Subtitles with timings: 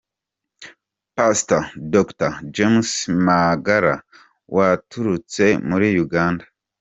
[1.15, 1.61] Pastor
[1.95, 2.29] Dr.
[2.55, 2.91] James
[3.25, 3.93] Magara
[4.55, 6.45] waturutse muri Uganda.